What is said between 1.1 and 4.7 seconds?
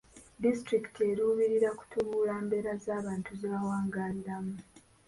eruubirira kutumbula mbeera z'abantu ze bawangaaliramu.